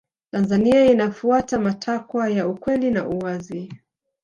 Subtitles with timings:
[0.31, 3.69] tanzania inafuata matakwa ya ukweli na uwazi